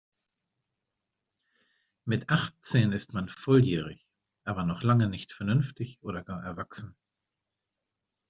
[2.05, 4.09] Mit achtzehn ist man volljährig,
[4.45, 6.95] aber noch lange nicht vernünftig oder gar erwachsen.